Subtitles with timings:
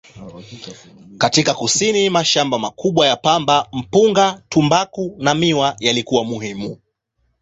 [1.17, 6.77] Katika kusini, mashamba makubwa ya pamba, mpunga, tumbaku na miwa yalikuwa muhimu.